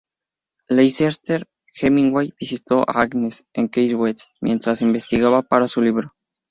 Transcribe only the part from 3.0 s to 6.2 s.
Agnes en Key West, mientras investigaba para su libro.